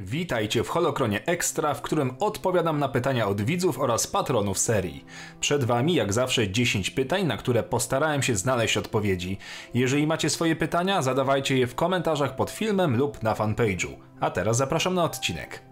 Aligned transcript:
Witajcie 0.00 0.64
w 0.64 0.68
Holokronie 0.68 1.26
Extra, 1.26 1.74
w 1.74 1.82
którym 1.82 2.16
odpowiadam 2.20 2.78
na 2.78 2.88
pytania 2.88 3.28
od 3.28 3.42
widzów 3.42 3.78
oraz 3.78 4.06
patronów 4.06 4.58
serii. 4.58 5.04
Przed 5.40 5.64
wami 5.64 5.94
jak 5.94 6.12
zawsze 6.12 6.48
10 6.50 6.90
pytań, 6.90 7.26
na 7.26 7.36
które 7.36 7.62
postarałem 7.62 8.22
się 8.22 8.36
znaleźć 8.36 8.76
odpowiedzi. 8.76 9.38
Jeżeli 9.74 10.06
macie 10.06 10.30
swoje 10.30 10.56
pytania, 10.56 11.02
zadawajcie 11.02 11.58
je 11.58 11.66
w 11.66 11.74
komentarzach 11.74 12.36
pod 12.36 12.50
filmem 12.50 12.96
lub 12.96 13.22
na 13.22 13.34
fanpage'u. 13.34 13.88
A 14.20 14.30
teraz 14.30 14.56
zapraszam 14.56 14.94
na 14.94 15.04
odcinek. 15.04 15.62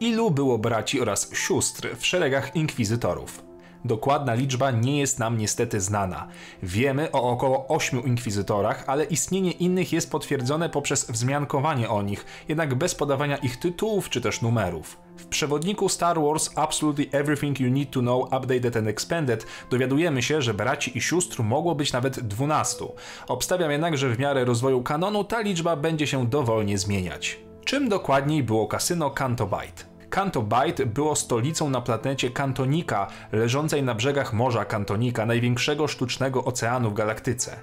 Ilu 0.00 0.30
było 0.30 0.58
braci 0.58 1.00
oraz 1.00 1.34
sióstr 1.34 1.88
w 1.96 2.06
szeregach 2.06 2.56
inkwizytorów? 2.56 3.49
Dokładna 3.84 4.34
liczba 4.34 4.70
nie 4.70 4.98
jest 4.98 5.18
nam 5.18 5.38
niestety 5.38 5.80
znana. 5.80 6.28
Wiemy 6.62 7.12
o 7.12 7.30
około 7.30 7.68
8 7.68 8.04
inkwizytorach, 8.04 8.84
ale 8.86 9.04
istnienie 9.04 9.50
innych 9.50 9.92
jest 9.92 10.10
potwierdzone 10.10 10.68
poprzez 10.68 11.10
wzmiankowanie 11.10 11.88
o 11.88 12.02
nich, 12.02 12.24
jednak 12.48 12.74
bez 12.74 12.94
podawania 12.94 13.36
ich 13.36 13.56
tytułów 13.56 14.08
czy 14.08 14.20
też 14.20 14.42
numerów. 14.42 14.96
W 15.16 15.26
przewodniku 15.26 15.88
Star 15.88 16.20
Wars 16.20 16.50
Absolutely 16.54 17.06
Everything 17.12 17.60
You 17.60 17.70
Need 17.70 17.90
to 17.90 18.00
Know 18.00 18.24
Updated 18.24 18.76
and 18.76 18.88
Expanded 18.88 19.46
dowiadujemy 19.70 20.22
się, 20.22 20.42
że 20.42 20.54
braci 20.54 20.98
i 20.98 21.00
sióstr 21.00 21.42
mogło 21.42 21.74
być 21.74 21.92
nawet 21.92 22.20
12. 22.20 22.84
Obstawiam 23.28 23.70
jednak, 23.70 23.98
że 23.98 24.10
w 24.10 24.18
miarę 24.18 24.44
rozwoju 24.44 24.82
kanonu 24.82 25.24
ta 25.24 25.40
liczba 25.40 25.76
będzie 25.76 26.06
się 26.06 26.26
dowolnie 26.26 26.78
zmieniać. 26.78 27.40
Czym 27.64 27.88
dokładniej 27.88 28.42
było 28.42 28.66
kasyno 28.66 29.10
Canto 29.10 29.46
Bight? 29.46 29.89
Canto 30.10 30.42
Bight 30.42 30.84
było 30.84 31.16
stolicą 31.16 31.70
na 31.70 31.80
planecie 31.80 32.30
Kantonika, 32.30 33.06
leżącej 33.32 33.82
na 33.82 33.94
brzegach 33.94 34.32
Morza 34.32 34.64
Kantonika, 34.64 35.26
największego 35.26 35.88
sztucznego 35.88 36.44
oceanu 36.44 36.90
w 36.90 36.94
galaktyce. 36.94 37.56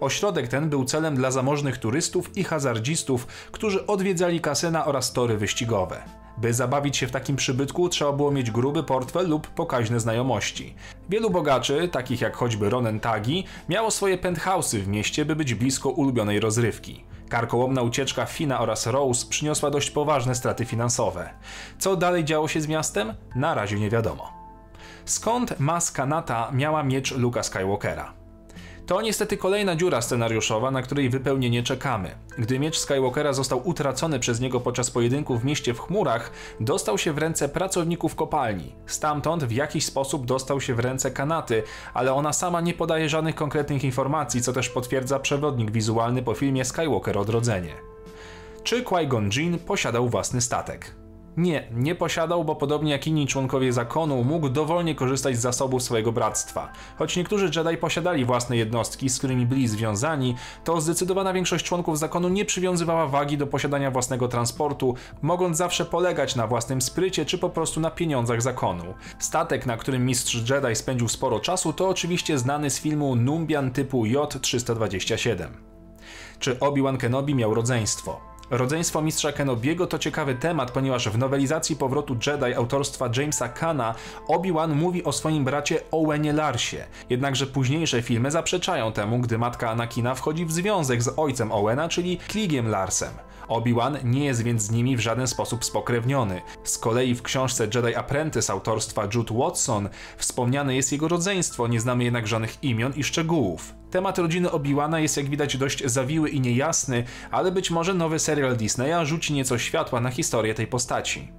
Ośrodek 0.00 0.48
ten 0.48 0.68
był 0.68 0.84
celem 0.84 1.16
dla 1.16 1.30
zamożnych 1.30 1.78
turystów 1.78 2.36
i 2.36 2.44
hazardzistów, 2.44 3.26
którzy 3.52 3.86
odwiedzali 3.86 4.40
kasyna 4.40 4.84
oraz 4.84 5.12
tory 5.12 5.36
wyścigowe. 5.36 6.02
By 6.38 6.54
zabawić 6.54 6.96
się 6.96 7.06
w 7.06 7.10
takim 7.10 7.36
przybytku, 7.36 7.88
trzeba 7.88 8.12
było 8.12 8.30
mieć 8.30 8.50
gruby 8.50 8.82
portfel 8.82 9.28
lub 9.28 9.46
pokaźne 9.46 10.00
znajomości. 10.00 10.74
Wielu 11.08 11.30
bogaczy, 11.30 11.88
takich 11.88 12.20
jak 12.20 12.36
choćby 12.36 12.70
Ronen 12.70 13.00
Tagi, 13.00 13.44
miało 13.68 13.90
swoje 13.90 14.18
penthouse'y 14.18 14.78
w 14.78 14.88
mieście, 14.88 15.24
by 15.24 15.36
być 15.36 15.54
blisko 15.54 15.90
ulubionej 15.90 16.40
rozrywki. 16.40 17.04
Karkołomna 17.32 17.82
ucieczka 17.82 18.26
Fina 18.26 18.60
oraz 18.60 18.86
Rose 18.86 19.26
przyniosła 19.26 19.70
dość 19.70 19.90
poważne 19.90 20.34
straty 20.34 20.64
finansowe. 20.64 21.30
Co 21.78 21.96
dalej 21.96 22.24
działo 22.24 22.48
się 22.48 22.60
z 22.60 22.68
miastem? 22.68 23.14
Na 23.34 23.54
razie 23.54 23.80
nie 23.80 23.90
wiadomo. 23.90 24.32
Skąd 25.04 25.60
maska 25.60 26.06
Nata 26.06 26.50
miała 26.52 26.82
miecz 26.82 27.10
Luka 27.12 27.42
Skywalkera? 27.42 28.21
To 28.86 29.02
niestety 29.02 29.36
kolejna 29.36 29.76
dziura 29.76 30.02
scenariuszowa, 30.02 30.70
na 30.70 30.82
której 30.82 31.10
wypełnienie 31.10 31.62
czekamy. 31.62 32.14
Gdy 32.38 32.58
miecz 32.58 32.78
Skywalkera 32.78 33.32
został 33.32 33.68
utracony 33.68 34.18
przez 34.18 34.40
niego 34.40 34.60
podczas 34.60 34.90
pojedynku 34.90 35.38
w 35.38 35.44
mieście 35.44 35.74
w 35.74 35.80
chmurach, 35.80 36.30
dostał 36.60 36.98
się 36.98 37.12
w 37.12 37.18
ręce 37.18 37.48
pracowników 37.48 38.14
kopalni. 38.14 38.74
Stamtąd 38.86 39.44
w 39.44 39.52
jakiś 39.52 39.84
sposób 39.84 40.26
dostał 40.26 40.60
się 40.60 40.74
w 40.74 40.78
ręce 40.78 41.10
Kanaty, 41.10 41.62
ale 41.94 42.14
ona 42.14 42.32
sama 42.32 42.60
nie 42.60 42.74
podaje 42.74 43.08
żadnych 43.08 43.34
konkretnych 43.34 43.84
informacji, 43.84 44.42
co 44.42 44.52
też 44.52 44.68
potwierdza 44.68 45.18
przewodnik 45.18 45.70
wizualny 45.70 46.22
po 46.22 46.34
filmie 46.34 46.64
Skywalker 46.64 47.18
Odrodzenie. 47.18 47.74
Czy 48.62 48.82
Qui-Gon 48.82 49.30
Jinn 49.36 49.58
posiadał 49.58 50.08
własny 50.08 50.40
statek? 50.40 51.01
Nie, 51.36 51.68
nie 51.72 51.94
posiadał, 51.94 52.44
bo 52.44 52.56
podobnie 52.56 52.92
jak 52.92 53.06
inni 53.06 53.26
członkowie 53.26 53.72
zakonu, 53.72 54.24
mógł 54.24 54.48
dowolnie 54.48 54.94
korzystać 54.94 55.36
z 55.36 55.40
zasobów 55.40 55.82
swojego 55.82 56.12
bractwa. 56.12 56.72
Choć 56.98 57.16
niektórzy 57.16 57.50
Jedi 57.56 57.76
posiadali 57.76 58.24
własne 58.24 58.56
jednostki, 58.56 59.08
z 59.08 59.18
którymi 59.18 59.46
byli 59.46 59.68
związani, 59.68 60.34
to 60.64 60.80
zdecydowana 60.80 61.32
większość 61.32 61.64
członków 61.64 61.98
zakonu 61.98 62.28
nie 62.28 62.44
przywiązywała 62.44 63.06
wagi 63.06 63.38
do 63.38 63.46
posiadania 63.46 63.90
własnego 63.90 64.28
transportu, 64.28 64.94
mogąc 65.22 65.56
zawsze 65.56 65.84
polegać 65.84 66.36
na 66.36 66.46
własnym 66.46 66.82
sprycie 66.82 67.24
czy 67.24 67.38
po 67.38 67.50
prostu 67.50 67.80
na 67.80 67.90
pieniądzach 67.90 68.42
zakonu. 68.42 68.94
Statek, 69.18 69.66
na 69.66 69.76
którym 69.76 70.06
mistrz 70.06 70.50
Jedi 70.50 70.76
spędził 70.76 71.08
sporo 71.08 71.40
czasu, 71.40 71.72
to 71.72 71.88
oczywiście 71.88 72.38
znany 72.38 72.70
z 72.70 72.80
filmu 72.80 73.16
Numbian 73.16 73.70
typu 73.70 74.06
J-327. 74.06 75.48
Czy 76.38 76.58
Obi-Wan 76.58 76.96
Kenobi 76.96 77.34
miał 77.34 77.54
rodzeństwo? 77.54 78.31
Rodzeństwo 78.50 79.02
mistrza 79.02 79.32
Kenobiego 79.32 79.86
to 79.86 79.98
ciekawy 79.98 80.34
temat, 80.34 80.70
ponieważ 80.70 81.08
w 81.08 81.18
nowelizacji 81.18 81.76
Powrotu 81.76 82.16
Jedi 82.26 82.54
autorstwa 82.54 83.08
Jamesa 83.16 83.48
Kana 83.48 83.94
Obi-Wan 84.28 84.74
mówi 84.74 85.04
o 85.04 85.12
swoim 85.12 85.44
bracie 85.44 85.80
Owenie 85.90 86.32
Larsie. 86.32 86.84
Jednakże 87.10 87.46
późniejsze 87.46 88.02
filmy 88.02 88.30
zaprzeczają 88.30 88.92
temu, 88.92 89.18
gdy 89.18 89.38
matka 89.38 89.70
Anakina 89.70 90.14
wchodzi 90.14 90.46
w 90.46 90.52
związek 90.52 91.02
z 91.02 91.10
ojcem 91.16 91.52
Owena, 91.52 91.88
czyli 91.88 92.18
Kligiem 92.18 92.68
Larsem. 92.68 93.12
Obi-Wan 93.52 93.98
nie 94.04 94.24
jest 94.24 94.42
więc 94.42 94.62
z 94.62 94.70
nimi 94.70 94.96
w 94.96 95.00
żaden 95.00 95.26
sposób 95.26 95.64
spokrewniony. 95.64 96.42
Z 96.64 96.78
kolei 96.78 97.14
w 97.14 97.22
książce 97.22 97.68
Jedi 97.74 97.94
Apprentice 97.94 98.52
autorstwa 98.52 99.08
Jude 99.14 99.34
Watson 99.34 99.88
wspomniane 100.16 100.76
jest 100.76 100.92
jego 100.92 101.08
rodzeństwo, 101.08 101.68
nie 101.68 101.80
znamy 101.80 102.04
jednak 102.04 102.26
żadnych 102.26 102.64
imion 102.64 102.92
i 102.96 103.04
szczegółów. 103.04 103.74
Temat 103.90 104.18
rodziny 104.18 104.50
Obi-Wana 104.50 105.00
jest 105.00 105.16
jak 105.16 105.28
widać 105.28 105.56
dość 105.56 105.84
zawiły 105.86 106.30
i 106.30 106.40
niejasny, 106.40 107.04
ale 107.30 107.52
być 107.52 107.70
może 107.70 107.94
nowy 107.94 108.18
serial 108.18 108.56
Disneya 108.56 109.06
rzuci 109.06 109.32
nieco 109.32 109.58
światła 109.58 110.00
na 110.00 110.10
historię 110.10 110.54
tej 110.54 110.66
postaci. 110.66 111.32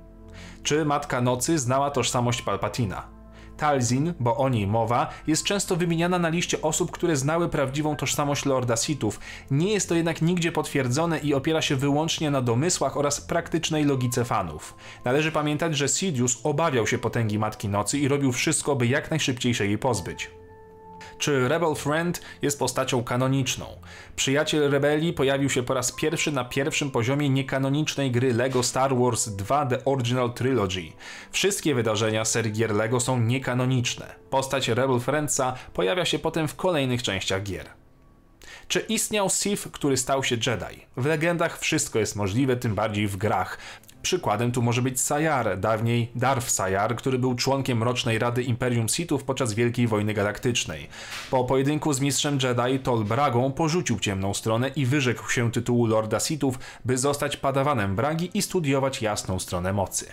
Czy 0.63 0.85
Matka 0.85 1.21
Nocy 1.21 1.59
znała 1.59 1.91
tożsamość 1.91 2.41
Palpatina? 2.41 3.12
Talzin, 3.57 4.13
bo 4.19 4.37
o 4.37 4.49
niej 4.49 4.67
mowa, 4.67 5.09
jest 5.27 5.43
często 5.43 5.75
wymieniana 5.75 6.19
na 6.19 6.29
liście 6.29 6.61
osób, 6.61 6.91
które 6.91 7.15
znały 7.15 7.49
prawdziwą 7.49 7.95
tożsamość 7.95 8.45
Lorda 8.45 8.77
Sithów. 8.77 9.19
Nie 9.51 9.73
jest 9.73 9.89
to 9.89 9.95
jednak 9.95 10.21
nigdzie 10.21 10.51
potwierdzone 10.51 11.19
i 11.19 11.33
opiera 11.33 11.61
się 11.61 11.75
wyłącznie 11.75 12.31
na 12.31 12.41
domysłach 12.41 12.97
oraz 12.97 13.21
praktycznej 13.21 13.85
logice 13.85 14.25
fanów. 14.25 14.75
Należy 15.05 15.31
pamiętać, 15.31 15.77
że 15.77 15.87
Sidious 15.87 16.39
obawiał 16.43 16.87
się 16.87 16.97
potęgi 16.97 17.39
Matki 17.39 17.69
Nocy 17.69 17.99
i 17.99 18.07
robił 18.07 18.31
wszystko, 18.31 18.75
by 18.75 18.87
jak 18.87 19.09
najszybciej 19.09 19.53
się 19.53 19.65
jej 19.65 19.77
pozbyć 19.77 20.42
czy 21.17 21.47
Rebel 21.47 21.75
Friend 21.75 22.21
jest 22.41 22.59
postacią 22.59 23.03
kanoniczną. 23.03 23.65
Przyjaciel 24.15 24.71
rebelii 24.71 25.13
pojawił 25.13 25.49
się 25.49 25.63
po 25.63 25.73
raz 25.73 25.91
pierwszy 25.91 26.31
na 26.31 26.45
pierwszym 26.45 26.91
poziomie 26.91 27.29
niekanonicznej 27.29 28.11
gry 28.11 28.33
LEGO 28.33 28.63
Star 28.63 28.95
Wars 28.95 29.29
2 29.29 29.65
The 29.65 29.85
Original 29.85 30.33
Trilogy. 30.33 30.91
Wszystkie 31.31 31.75
wydarzenia 31.75 32.25
serii 32.25 32.51
gier 32.51 32.75
LEGO 32.75 32.99
są 32.99 33.19
niekanoniczne. 33.19 34.15
Postać 34.29 34.67
Rebel 34.67 34.99
Friendsa 34.99 35.55
pojawia 35.73 36.05
się 36.05 36.19
potem 36.19 36.47
w 36.47 36.55
kolejnych 36.55 37.03
częściach 37.03 37.43
gier. 37.43 37.69
Czy 38.67 38.79
istniał 38.79 39.29
Sith, 39.29 39.71
który 39.71 39.97
stał 39.97 40.23
się 40.23 40.35
Jedi? 40.35 40.85
W 40.97 41.05
legendach 41.05 41.59
wszystko 41.59 41.99
jest 41.99 42.15
możliwe, 42.15 42.55
tym 42.55 42.75
bardziej 42.75 43.07
w 43.07 43.17
grach. 43.17 43.57
Przykładem 44.03 44.51
tu 44.51 44.61
może 44.61 44.81
być 44.81 45.01
Sayar, 45.01 45.59
dawniej 45.59 46.11
Darth 46.15 46.49
Sayar, 46.49 46.95
który 46.95 47.19
był 47.19 47.35
członkiem 47.35 47.77
Mrocznej 47.77 48.19
Rady 48.19 48.43
Imperium 48.43 48.89
Sithów 48.89 49.23
podczas 49.23 49.53
Wielkiej 49.53 49.87
Wojny 49.87 50.13
Galaktycznej. 50.13 50.87
Po 51.31 51.43
pojedynku 51.43 51.93
z 51.93 51.99
mistrzem 51.99 52.37
Jedi 52.43 52.79
Tol 52.79 53.03
Bragą 53.03 53.51
porzucił 53.51 53.99
ciemną 53.99 54.33
stronę 54.33 54.69
i 54.75 54.85
wyrzekł 54.85 55.29
się 55.29 55.51
tytułu 55.51 55.85
Lorda 55.85 56.19
Sithów, 56.19 56.59
by 56.85 56.97
zostać 56.97 57.37
padawanem 57.37 57.95
Bragi 57.95 58.29
i 58.33 58.41
studiować 58.41 59.01
jasną 59.01 59.39
stronę 59.39 59.73
mocy. 59.73 60.05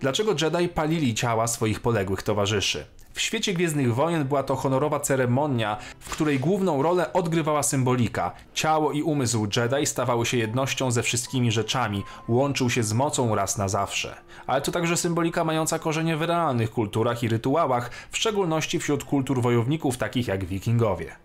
Dlaczego 0.00 0.34
Jedi 0.42 0.68
palili 0.68 1.14
ciała 1.14 1.46
swoich 1.46 1.80
poległych 1.80 2.22
towarzyszy? 2.22 2.86
W 3.12 3.20
świecie 3.20 3.54
Gwiezdnych 3.54 3.94
Wojen 3.94 4.24
była 4.24 4.42
to 4.42 4.56
honorowa 4.56 5.00
ceremonia, 5.00 5.76
w 6.00 6.10
której 6.10 6.40
główną 6.40 6.82
rolę 6.82 7.12
odgrywała 7.12 7.62
symbolika. 7.62 8.32
Ciało 8.54 8.92
i 8.92 9.02
umysł 9.02 9.46
Jedi 9.56 9.86
stawały 9.86 10.26
się 10.26 10.36
jednością 10.36 10.90
ze 10.90 11.02
wszystkimi 11.02 11.52
rzeczami, 11.52 12.04
łączył 12.28 12.70
się 12.70 12.82
z 12.82 12.92
mocą 12.92 13.34
raz 13.34 13.58
na 13.58 13.68
zawsze. 13.68 14.16
Ale 14.46 14.60
to 14.60 14.72
także 14.72 14.96
symbolika 14.96 15.44
mająca 15.44 15.78
korzenie 15.78 16.16
w 16.16 16.22
realnych 16.22 16.70
kulturach 16.70 17.22
i 17.22 17.28
rytuałach, 17.28 17.90
w 18.10 18.16
szczególności 18.16 18.78
wśród 18.78 19.04
kultur 19.04 19.42
wojowników 19.42 19.96
takich 19.96 20.28
jak 20.28 20.44
wikingowie. 20.44 21.16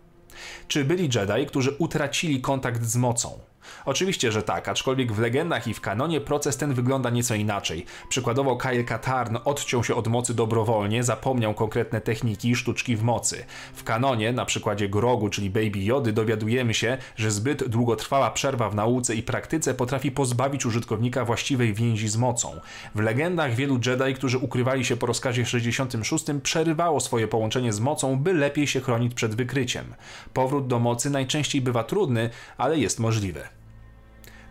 Czy 0.67 0.85
byli 0.85 1.09
Jedi, 1.15 1.45
którzy 1.47 1.71
utracili 1.71 2.41
kontakt 2.41 2.83
z 2.83 2.95
mocą? 2.95 3.39
Oczywiście, 3.85 4.31
że 4.31 4.43
tak, 4.43 4.67
aczkolwiek 4.67 5.13
w 5.13 5.19
legendach 5.19 5.67
i 5.67 5.73
w 5.73 5.81
kanonie 5.81 6.21
proces 6.21 6.57
ten 6.57 6.73
wygląda 6.73 7.09
nieco 7.09 7.35
inaczej. 7.35 7.85
Przykładowo 8.09 8.55
Kyle 8.55 8.83
Katarn 8.83 9.37
odciął 9.45 9.83
się 9.83 9.95
od 9.95 10.07
mocy 10.07 10.33
dobrowolnie, 10.33 11.03
zapomniał 11.03 11.53
konkretne 11.53 12.01
techniki 12.01 12.49
i 12.49 12.55
sztuczki 12.55 12.95
w 12.95 13.03
mocy. 13.03 13.45
W 13.73 13.83
kanonie, 13.83 14.31
na 14.31 14.45
przykładzie 14.45 14.89
Grogu, 14.89 15.29
czyli 15.29 15.49
Baby 15.49 15.79
Jody, 15.79 16.13
dowiadujemy 16.13 16.73
się, 16.73 16.97
że 17.15 17.31
zbyt 17.31 17.67
długotrwała 17.67 18.31
przerwa 18.31 18.69
w 18.69 18.75
nauce 18.75 19.15
i 19.15 19.23
praktyce 19.23 19.73
potrafi 19.73 20.11
pozbawić 20.11 20.65
użytkownika 20.65 21.25
właściwej 21.25 21.73
więzi 21.73 22.07
z 22.07 22.17
mocą. 22.17 22.61
W 22.95 22.99
legendach 22.99 23.55
wielu 23.55 23.79
Jedi, 23.85 24.13
którzy 24.13 24.37
ukrywali 24.37 24.85
się 24.85 24.97
po 24.97 25.05
rozkazie 25.05 25.45
66, 25.45 26.25
przerywało 26.43 26.99
swoje 26.99 27.27
połączenie 27.27 27.73
z 27.73 27.79
mocą, 27.79 28.19
by 28.19 28.33
lepiej 28.33 28.67
się 28.67 28.81
chronić 28.81 29.13
przed 29.13 29.35
wykryciem. 29.35 29.93
Powrót 30.33 30.67
do 30.67 30.79
mocy 30.79 31.09
najczęściej 31.09 31.61
bywa 31.61 31.83
trudny, 31.83 32.29
ale 32.57 32.79
jest 32.79 32.99
możliwy. 32.99 33.56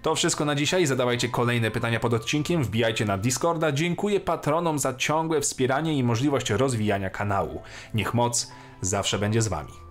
To 0.06 0.14
wszystko 0.14 0.44
na 0.44 0.54
dzisiaj. 0.54 0.86
Zadawajcie 0.86 1.28
kolejne 1.28 1.70
pytania 1.70 2.00
pod 2.00 2.14
odcinkiem, 2.14 2.64
wbijajcie 2.64 3.04
na 3.04 3.18
Discorda. 3.18 3.72
Dziękuję 3.72 4.20
patronom 4.20 4.78
za 4.78 4.94
ciągłe 4.94 5.40
wspieranie 5.40 5.98
i 5.98 6.02
możliwość 6.02 6.50
rozwijania 6.50 7.10
kanału. 7.10 7.62
Niech 7.94 8.14
moc 8.14 8.52
zawsze 8.80 9.18
będzie 9.18 9.42
z 9.42 9.48
Wami. 9.48 9.85